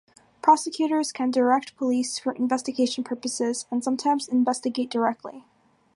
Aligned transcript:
Prosecutors 0.41 1.11
can 1.11 1.29
direct 1.29 1.77
police 1.77 2.17
for 2.17 2.33
investigation 2.33 3.03
purposes, 3.03 3.67
and 3.69 3.83
sometimes 3.83 4.27
investigate 4.27 4.89
directly. 4.89 5.45